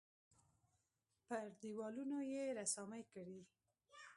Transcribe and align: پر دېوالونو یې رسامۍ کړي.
پر 1.27 1.45
دېوالونو 1.61 2.19
یې 2.31 2.43
رسامۍ 2.59 3.03
کړي. 3.13 3.39